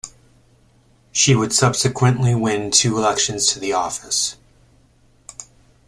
[1.11, 4.35] She would subsequently win two elections to the office.